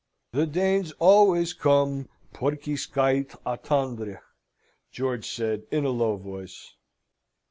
"The 0.31 0.47
Danes 0.47 0.93
always 0.97 1.53
come 1.53 2.09
pour 2.33 2.55
qui 2.55 2.75
scait 2.75 3.35
attendre," 3.45 4.17
George 4.91 5.29
said, 5.29 5.67
in 5.69 5.85
a 5.85 5.89
low 5.91 6.15
voice. 6.15 6.73